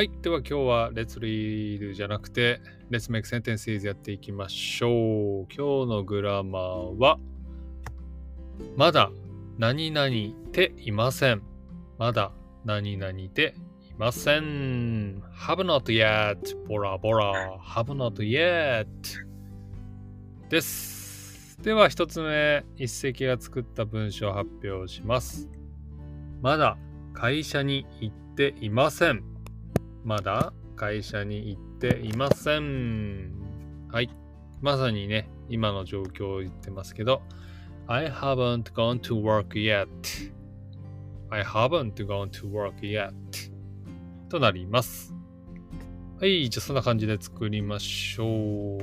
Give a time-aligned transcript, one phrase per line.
[0.00, 0.10] はい。
[0.22, 5.46] では今日は Let's Read じゃなくて Let's Make Sentences やっていきましょう。
[5.54, 7.18] 今日のグラマーは
[8.78, 9.10] まだ
[9.58, 10.08] 何々
[10.52, 11.42] ていません。
[11.98, 12.32] まだ
[12.64, 13.54] 何々て
[13.90, 15.20] いません。
[15.36, 16.38] Have not yet.
[16.66, 17.58] ボラボラ。
[17.58, 18.86] Have not yet.
[20.48, 21.60] です。
[21.62, 25.50] では一つ目、一石が作った文章を発表します。
[26.40, 26.78] まだ
[27.12, 29.29] 会社に行っていません。
[30.04, 33.32] まだ会社に行っていません。
[33.90, 34.10] はい。
[34.60, 37.22] まさにね、今の状況を言ってますけど、
[37.86, 39.88] I haven't gone to work yet.
[41.30, 43.12] I haven't gone to work yet.
[44.28, 45.14] となります。
[46.20, 46.48] はい。
[46.48, 48.80] じゃあそんな感じで作りましょう。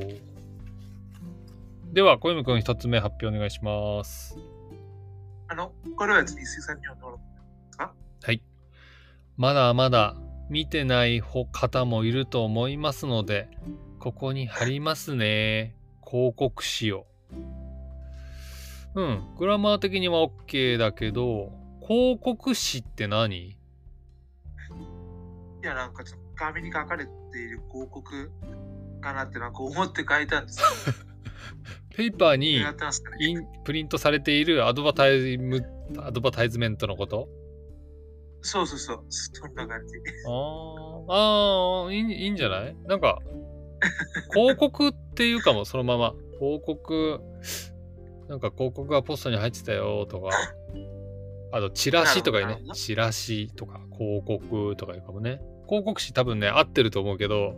[1.93, 4.37] では、小泉くん一つ目発表お願いします。
[5.47, 7.17] あの、これは次、水産業の
[8.23, 8.41] はい。
[9.37, 10.15] まだまだ
[10.49, 13.49] 見てない方もいると思いますので、
[13.99, 15.75] ここに貼りますね。
[16.05, 17.05] 広告誌を。
[18.95, 19.35] うん。
[19.37, 21.51] グラマー的には OK だけど、
[21.85, 23.37] 広告誌って何？
[23.37, 23.55] い
[25.63, 28.31] や、なんかちょっと紙に書かれている広告
[29.01, 30.67] かなってなんか思って書いたんですよ。
[31.95, 32.57] ペーパーに
[33.19, 35.65] インプリントされているアドバタイム
[35.97, 37.27] アドバタイズメントのこと？
[38.49, 39.95] そうそうそう、そんな感じ。
[40.25, 42.75] あーあーいい、いいんじゃない？
[42.87, 43.19] なんか、
[44.33, 46.13] 広告っていうかも、そのまま。
[46.39, 47.19] 広告、
[48.29, 50.29] なんか広告がポストに入ってたよとか、
[51.51, 55.41] あと、チラシとかにねチラシとか、広告とかいうかもね。
[55.67, 57.53] 広告誌多分ね、合ってると思うけど、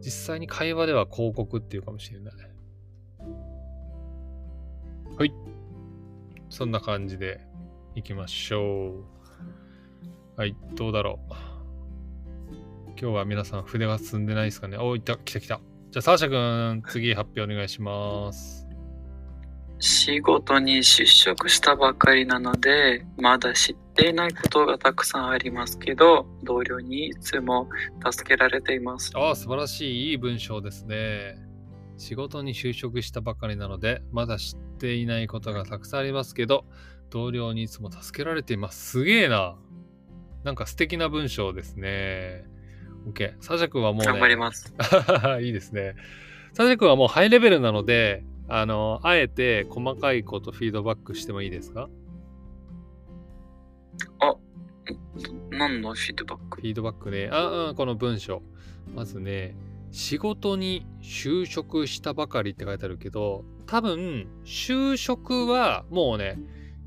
[0.00, 2.34] 実際に会話では広告っていうかもしれない。
[5.16, 5.32] はい。
[6.48, 7.40] そんな感じで
[7.94, 9.04] いきましょう。
[10.36, 11.34] はい、どうだろう。
[13.00, 15.60] 今日は皆さん筆が進んでないですかねお、いった、来た来た。
[15.92, 18.66] じゃあ、サーシャ君、次発表お願いします。
[19.78, 27.68] 仕事に出職したばかりなので、まだ知っていないことがたくさんありますけど、同僚にいつも
[28.10, 29.12] 助けられています。
[29.14, 31.36] ああ、素晴らしい、いい文章ですね。
[31.96, 36.64] 仕事に就職したばかりなので、まだ知っていないことがたくさんありますけど、
[37.10, 38.90] 同僚にいつも助けられています。
[38.90, 39.56] すげえな。
[40.44, 42.44] なんか素敵な文章ですね。
[43.08, 43.34] OK。
[43.40, 44.74] サーシャ君はもうね、頑張ります。
[45.42, 45.96] いいですね。
[46.52, 51.88] サジ君はもうハイレベルなので、あの、あえて細かいことフィードバックしてもいいですか？
[55.50, 56.60] 何のフィードバック？
[56.60, 57.28] フィードバックね。
[57.32, 58.42] ああ、この文章。
[58.94, 59.56] まずね、
[59.92, 66.38] 仕事に就職したばかりって書いてあるけど、多分、就職はもうね、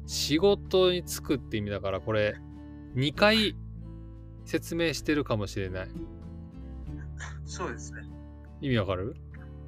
[0.05, 2.35] 仕事に就くって意味だから、これ、
[2.95, 3.55] 2回
[4.45, 5.87] 説明してるかもしれない。
[7.45, 8.01] そうですね。
[8.61, 9.15] 意味わかる？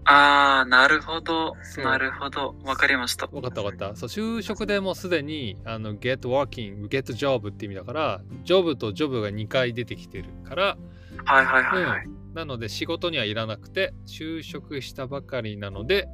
[0.05, 1.53] あー、なるほど。
[1.83, 2.55] なるほど。
[2.63, 3.27] わかりました。
[3.31, 3.95] わかったわかった。
[3.95, 10.77] そう、就職でもうすでに、あの、get working, get job って意味だから、job と job が2回出てきてるから、
[11.25, 12.07] はいはいはいはい。
[12.33, 16.07] なので仕事にはいらなくて、就職したばかりなので、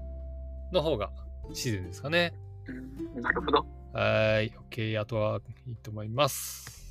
[0.74, 1.12] の方が
[1.50, 2.34] 自然ですかね。
[2.68, 2.72] う
[3.20, 3.60] んなるほど。
[3.94, 5.00] はーい、OK。
[5.00, 6.84] あとはいいと思います。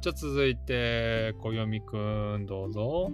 [0.00, 3.12] じゃあ続いて、小読みくん、どうぞ。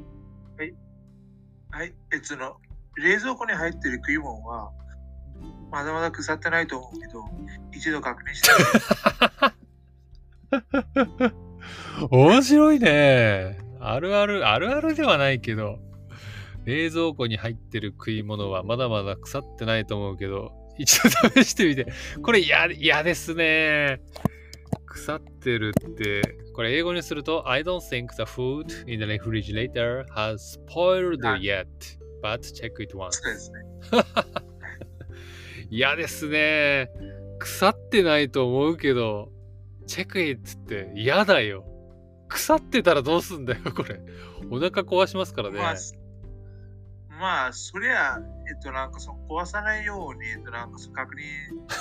[1.71, 2.57] はい、えその、
[2.97, 4.73] 冷蔵庫に入っている食い物は、
[5.71, 7.25] まだまだ腐ってないと思うけど、
[7.73, 8.51] 一度確認して
[11.21, 11.35] みて
[12.11, 13.59] 面白いね。
[13.81, 15.79] あるある、あるあるではないけど、
[16.65, 21.11] 冷蔵庫に入ってる食い物はまだまだ腐ってないと思うけど、一度
[21.43, 21.87] 試してみて。
[22.23, 24.01] これ嫌、嫌ですね。
[25.09, 31.67] 腐ってるって、これ英語にすると、I don't think the food in the refrigerator has spoiled はい yet,
[32.23, 33.13] but check it once.
[33.13, 33.59] そうですね。
[35.71, 36.91] 嫌ですね。
[37.39, 39.33] 腐ってないと思うけど、
[39.87, 41.65] チェックイットって嫌だよ。
[42.29, 44.03] 腐ってたらどうすんだよ、これ。
[44.51, 45.57] お腹壊しますからね。
[45.57, 45.75] まあ、
[47.19, 51.73] まあ、そりゃ、えっと、なんかその壊さないように、えっと、なんか確認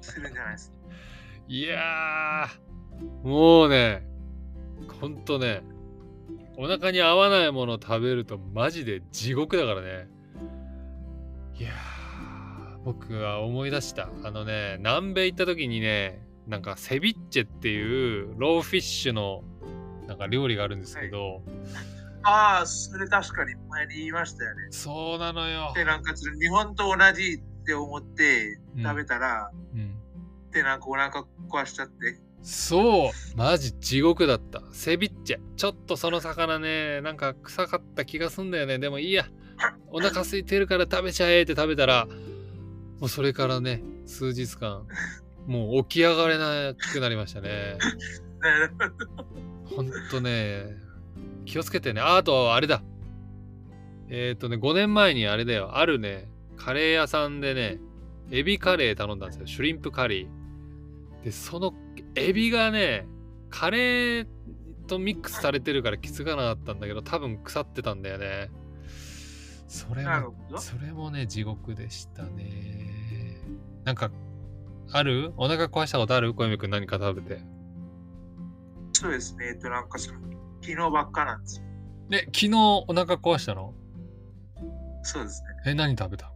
[0.00, 0.78] するんじゃないですか。
[1.48, 4.06] いやー、もうね、
[5.00, 5.62] ほんとね、
[6.58, 10.08] お腹に合わないものを食べるとマジで地獄だからね。
[11.58, 14.10] いやー、僕は思い出した。
[14.24, 19.42] あのね、南米行った時にね、なんかセビッチェっていうローフィッシュの
[20.06, 21.42] なんか料理があるんですけど、
[22.24, 24.66] ああ、それ確かに前に言いましたよね。
[24.70, 25.72] そうなのよ。
[25.74, 29.87] で、なんか日本と同じって思ってうん食べたら、うん、
[30.52, 33.36] で、なんかお腹壊しちゃって、そう。
[33.36, 34.62] マジ地獄だった。
[34.72, 38.78] セビッチェちょっとその魚ねなんか臭かった気がすんだよね。
[38.78, 39.26] でもいいや。
[39.90, 42.06] お腹空いてるから食べちゃえって食べたら
[43.00, 44.86] もうそれからね数日間
[45.48, 47.76] もう起き上がれなくなりましたね。
[48.40, 48.72] なる
[49.64, 49.82] ほ。
[49.82, 50.76] んとね
[51.44, 52.00] 気をつけてね。
[52.00, 52.82] あとあれだ。
[54.10, 55.76] えっ、とね5年前にあれだよ。
[55.76, 57.78] あるねカレー屋さんでね
[58.30, 59.46] エビカレー頼んだんですよ。
[59.46, 60.37] シュリンプカリー。
[61.24, 61.72] でその
[62.14, 63.06] エビがね
[63.50, 64.26] カレー
[64.86, 68.50] とミックスされてるから気づかなかったんだけど多分腐ってたんだよね
[69.66, 70.34] それも。
[70.58, 73.42] それもね地獄でしたね
[73.84, 74.10] なんか
[74.92, 75.34] ある？
[75.36, 76.32] お腹壊したことある？
[76.32, 77.42] 小泉くん何か食べて
[78.94, 79.48] そうですね。
[79.48, 80.18] えっと、なんかその、
[80.62, 81.66] 昨日ばっかなんですよ。
[82.08, 83.74] ね昨日お腹壊したの？
[85.02, 85.48] そうですね。
[85.66, 86.32] え何食べた？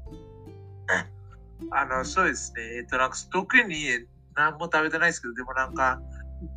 [1.71, 2.63] あの、そうですね。
[2.79, 3.87] えっと、なんか特に
[4.35, 6.01] 何も食べてないですけど、でもなんか、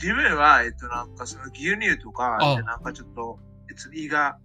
[0.02, 3.40] 自分は、えっと、なんかその牛乳とかなんかちょっと、
[3.70, 4.38] えっと、胃が、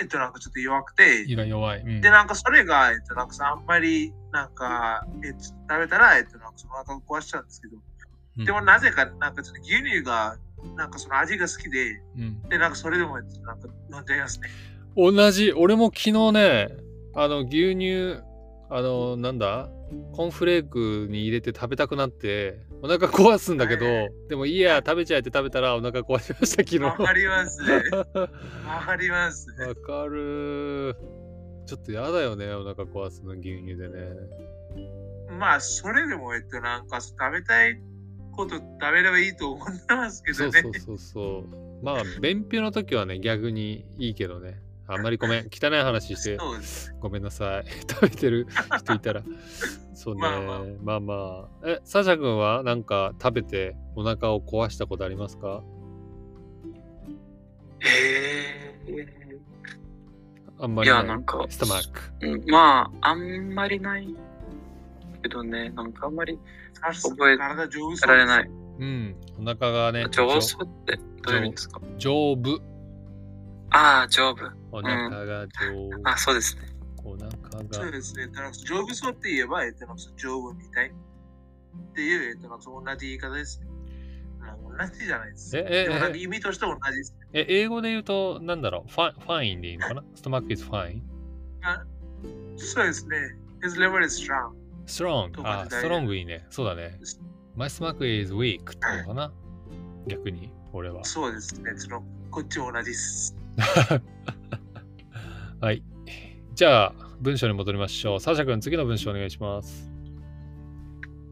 [0.00, 2.00] えっと、なんかちょっと弱くて、胃が弱い、うん。
[2.00, 7.76] で、なんかそれが、えっと、なんかさ、あんまり、なんか、えっと、食べたら、えっと、なんかそのお腹を壊しちゃうんですけど、
[8.38, 8.44] うん。
[8.44, 10.36] でもなぜか、なんかちょっと牛乳が、
[10.76, 12.42] なんかその味が好きで、うん。
[12.48, 14.48] で、なんかそれでも、えっとなんか飲んじゃいますね。
[14.96, 15.52] 同じ。
[15.52, 16.68] 俺も昨日ね
[17.14, 18.20] あの牛乳
[18.70, 19.68] あのなんだ？
[20.12, 27.82] コーンフレークに入れて食べたくなってお腹壊すんだけど、はいでもいいや食べちゃえって食べたらお腹壊しました昨日わかりますね。
[28.68, 29.66] わかりますね。
[29.66, 30.96] わかる
[31.66, 33.98] ちょっとやだよねお腹壊すの牛乳でね
[35.38, 37.78] まあ、それでも、えっと、なんか食べたい
[38.32, 40.52] こと食べればいいと思ってますけどね。
[40.52, 41.44] そうそうそうそ
[41.80, 46.94] うまあ便秘の時はね逆にいいけどねあんまりごめん汚い話してそうです。
[46.98, 47.64] ごめんなさい。
[47.88, 48.46] 食べてる
[48.78, 49.22] 人いたら。
[49.94, 50.20] そうね。
[50.22, 51.68] まあまあまあまあ。
[51.68, 55.62] え、サシャ君はなんか食べてお腹を壊したことありますか？
[57.80, 59.08] へえ。
[60.60, 62.00] あんまりいや、なんか、ストマック。
[62.26, 64.12] うんまあ、あんまりない
[65.22, 66.38] けどね、なんかあんまり
[66.80, 68.50] 覚え体丈夫そうられない。
[68.80, 69.16] うん。
[69.38, 71.80] お腹がね、丈夫そうってどういう意味ですか？
[71.98, 72.60] 丈夫。
[73.70, 74.38] ああ、丈夫。
[74.70, 75.90] お腹が丈夫。
[76.04, 76.62] あ、そうですね。
[77.04, 77.38] お腹が。
[77.70, 78.28] そうですね。
[78.64, 79.86] 丈夫そうって言えば、えっと、
[80.16, 80.92] 丈夫みたいっ
[81.94, 83.62] ていう、えっと、同じ言い方です
[84.40, 85.56] 同じじゃないです。
[85.58, 87.26] ええ意味としては同じですね。
[87.34, 90.04] え、英語で言うと、なんだろう、ファファインでいいのかな？
[90.14, 91.02] ストマック is fine?
[92.56, 93.36] そうですね。
[93.62, 94.52] His liver is strong.
[94.86, 95.32] strong.
[95.46, 96.46] あ、で大丈夫 strong いいね。
[96.50, 96.98] そうだね。
[97.56, 99.32] My stomach is weak ってのかな？
[100.06, 101.04] 逆に、俺は。
[101.04, 101.72] そうですね。
[101.76, 103.36] そのこっちも同じです。
[105.60, 105.82] はい。
[106.54, 108.20] じゃあ、文章に戻りましょう。
[108.20, 109.90] サシャ君、次の文章お願いします。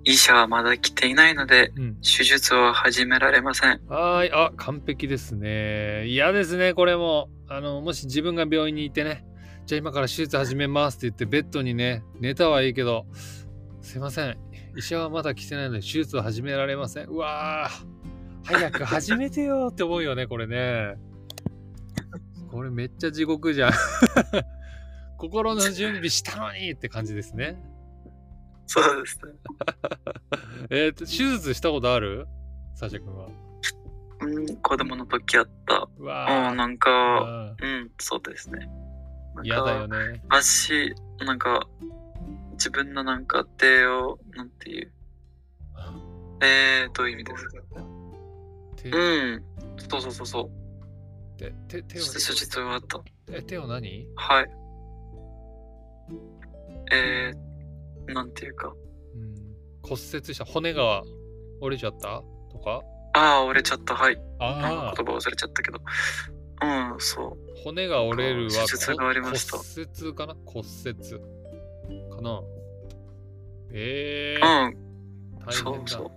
[0.05, 1.97] 医者はまだ来ていないので、うん。
[1.97, 3.81] 手術を始められません。
[3.89, 4.33] はーい。
[4.33, 6.07] あ、完璧ですね。
[6.07, 7.29] 嫌ですね、これも。
[7.49, 9.25] あの、もし自分が病院にいてね、
[9.67, 13.07] じゃあ今から手術始めますって言って、ベッドにね、寝たはいいけど、
[13.81, 14.37] すいません。
[14.77, 17.07] 医者はまだ来てないので、手術を始められません。
[17.07, 20.97] うわー、早く始めてよって思うよね、これね。
[22.51, 23.73] これめっちゃ地獄じゃん。
[25.19, 27.61] 心の準備したのにって感じですね。
[28.67, 29.33] そうですね。
[30.71, 32.27] えっと、手術したことある？
[32.75, 33.29] サシャ君は。
[34.21, 35.89] うん、子供の時あった。
[35.99, 38.69] うわあなんーか、あうん、そうですね。
[39.37, 40.23] ー嫌だよね。
[40.29, 41.67] 足、なんか、
[42.53, 44.93] 自分のなんか手を、なんていう。
[46.43, 47.63] えー、どういう意味ですか？
[48.77, 48.99] 手う
[49.37, 49.45] ん、
[49.91, 50.66] そうそうそうそう。
[51.37, 53.01] 手手手を手術があった。
[53.31, 54.07] え手を何？
[54.15, 54.47] はい。
[56.93, 58.73] えー、なんていうか。
[59.15, 59.35] うん。
[59.83, 60.45] 骨折した。
[60.45, 61.03] 骨が
[61.61, 62.23] 折れちゃった？
[62.51, 62.83] とか？
[63.15, 63.95] ああ、折れちゃった。
[63.95, 64.21] はい。
[64.39, 65.81] ああ言葉忘れちゃったけど。
[66.63, 66.67] う
[66.97, 67.37] ん、そう。
[67.65, 69.59] 骨が折れるは手術がありました。
[69.59, 70.37] 骨折かな？
[70.45, 70.95] 骨折。
[72.11, 72.41] かな？
[73.73, 74.75] ええうん、
[75.45, 75.53] 大変だ。
[75.53, 76.11] そうそう。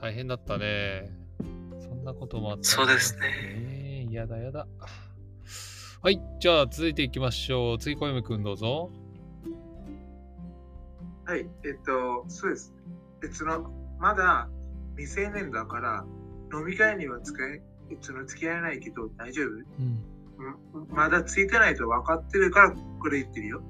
[0.00, 1.10] 大変だったね。
[1.80, 3.26] そんなこともあったそうですね。
[3.26, 3.81] ええ
[4.12, 4.66] やだやだ
[6.02, 8.90] はいじゃあ続いていきましょう次小夢くんどうぞ
[11.24, 12.74] はい、えっと、そうです。
[13.24, 14.48] えその、まだ
[14.96, 16.04] 未成年だから、
[16.52, 19.46] 飲み会には使え、えその付き合えないけど大丈夫？
[19.46, 19.64] うん
[20.74, 23.62] うんまだついてないと分かってるからこれ言ってるよ。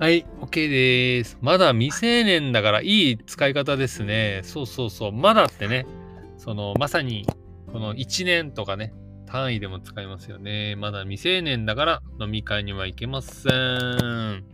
[0.00, 1.38] はい、OK です。
[1.42, 4.40] まだ未成年だからいい使い方ですね。
[4.44, 5.12] そうそうそう。
[5.12, 5.86] まだってね、
[6.38, 7.26] そのまさに
[7.70, 8.94] この1年とかね、
[9.28, 10.74] 単位でも使いますよね。
[10.76, 14.44] まだ未成年だから飲み会には行けません。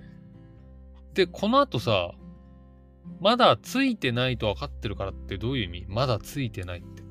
[1.14, 2.10] で、この後さ、
[3.20, 5.86] まだついてないと分かってるからってどういう意味？
[5.88, 7.04] まだついてないって。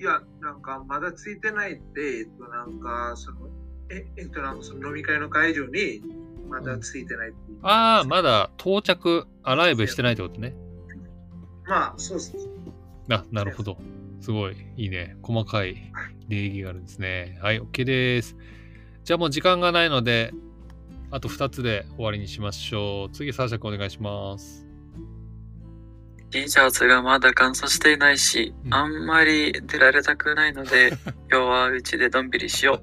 [0.00, 3.48] いや、なんかまだついてないって、えっと、なんか、その、
[3.90, 6.02] え、えっと、なんかその飲み会の会場に
[6.48, 7.58] まだついてないっていう。
[7.62, 10.56] ああ、まだ到着、アライブしてないってことね。
[11.66, 12.34] まあ、そうです。
[13.10, 13.76] あ、なるほど。
[14.20, 15.16] すごい、いいね。
[15.22, 15.76] 細かい
[16.28, 17.38] 礼儀があるんですね。
[17.42, 18.36] はい、OK です。
[19.04, 20.32] じゃあもう時間がないので、
[21.10, 23.12] あと2つで終わりにしましょう。
[23.12, 24.66] 次、サーシャ君お願いします。
[26.30, 30.92] T シャツがまだ乾燥していないし、うんあんまり出られたくないので、
[31.28, 32.80] 今日はうちでのんびりしよ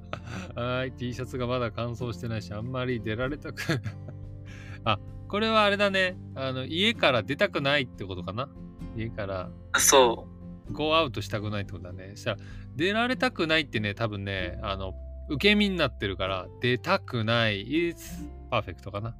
[0.56, 0.60] う。
[0.60, 3.62] はい、T シャツがまだ乾燥してないし、あんまり出られたく
[4.84, 6.18] あ、これはあれだね。
[6.36, 8.50] あの、家から出たくないってことかな。
[8.98, 10.28] 家からそ
[10.72, 12.16] ゴーアウトしたくないってことだね。
[12.16, 12.38] したら、
[12.76, 14.94] 出られたくないってね、多分ね、あの、
[15.30, 19.16] 受け身になってるから、出たくない is perfect かな。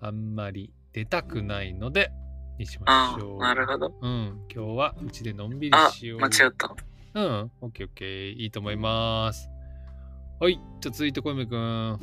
[0.00, 2.12] あんまり出たくないので、
[2.58, 3.42] にしましょう。
[3.42, 3.94] あ、なるほど。
[4.00, 6.20] うん、今日はうちでのんびりあしよ、う。
[6.20, 6.74] 間違った。
[7.14, 9.48] うん、オッケーオッケー、いいと思います。
[10.38, 11.98] はい、じゃあ続いて小梅くん。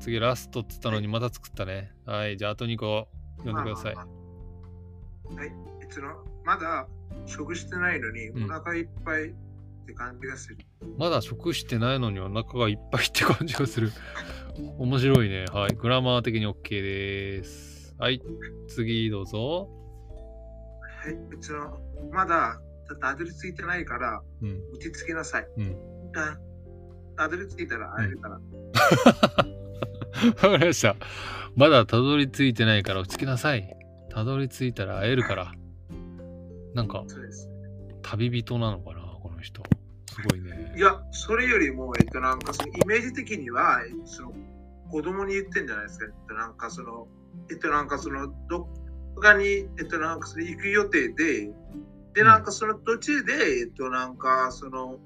[0.00, 1.92] 次ラストっつったのにまた作ったね。
[2.04, 3.08] はい、じゃああと2個
[3.38, 4.02] 読んでくださいま。
[4.02, 5.52] あまあまあはい。
[5.80, 6.00] えっと、
[6.44, 6.86] まだ
[7.26, 9.34] 食してないのに、うんお腹いっぱいっ
[9.86, 10.58] て感じがする。
[10.98, 13.90] まだ食してないのにお腹がいっぱいって感じがする。
[14.78, 15.46] 面白いね。
[15.52, 15.74] はい。
[15.74, 17.94] グラマー的に OK です。
[17.98, 18.22] はい。
[18.68, 19.68] 次どうぞ。
[21.04, 21.12] はい。
[21.12, 21.80] えっと、
[22.12, 22.60] まだ
[23.00, 24.60] たどり着いてないから、うん。
[24.72, 25.48] 落ち着きなさい。
[25.56, 25.76] うん。
[26.12, 26.38] た
[27.16, 28.40] たどり着いたら会えるから。
[30.24, 30.96] わかりました。
[31.56, 33.76] まだたどり着いてないから落ち着きなさい。
[34.10, 35.52] たどり着いたら会えるから。
[36.74, 37.48] なんかそうです。
[38.02, 39.62] 旅人なのかなこの人。
[40.10, 40.80] すごいねい。
[40.80, 44.32] や、それよりも、えっと、なんかそのイメージ的には、えっと、その
[44.90, 46.06] 子供に言ってんじゃないですか。
[46.06, 47.08] えっと、なんかその、
[47.50, 48.68] えっと、なんかその、ど
[49.16, 51.52] っかに、えっと、なんかその行く予定で、
[52.14, 54.98] で、なんかその途中で、えっと、なんかその、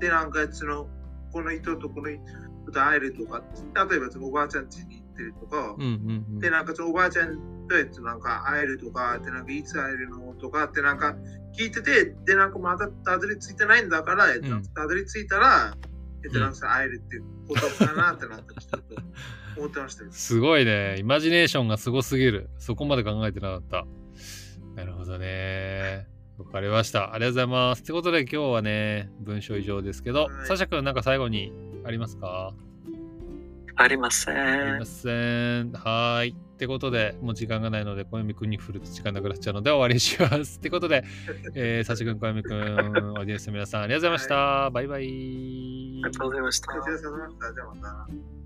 [0.00, 0.88] で、なんかその、
[1.32, 3.42] この人とこの人と会えるとか、
[3.88, 6.50] 例えばそのおばあちゃん家に行ってるとか、うんうんうんで、。
[6.50, 11.14] なんかおばあちゃんとえっとなんか会えるとか、で、なんかいつ会えるのとかってなんか
[11.56, 14.26] 聞いてて、で、なんかまだたどり着いてないんだから、
[14.74, 15.76] たどり着いたら、
[16.24, 18.96] えっとなんか会えるっていうことかなってなってちょっと
[19.60, 20.10] 思ってましたよ。
[20.12, 20.96] すごいね。
[20.98, 22.50] イマジネーションがすごすぎる。
[22.58, 23.86] そこまで考えてなかった。
[24.74, 26.06] なるほどね。
[26.38, 27.12] わかりました。
[27.14, 27.82] ありがとうございます。
[27.82, 31.52] ってことで今日はね、文章以上ですけど、はいサシャ君なんか最後に
[31.84, 32.54] ありますか？
[33.80, 34.84] ありませんありま。
[34.84, 35.72] せん。
[35.72, 36.30] はーい。
[36.30, 40.58] ってことで、もう時間がないので、小泉くんに振ると時間なくなっちゃうので終わりにします。
[40.58, 41.04] ってことで、
[41.54, 44.70] えー、サシャ君、小泉くん、オーディエンスの皆さん、ありがとうございました。
[44.70, 46.76] バイバイありがとうございました。
[46.76, 47.54] お疲れ様でした。
[47.54, 48.37] じゃあまた。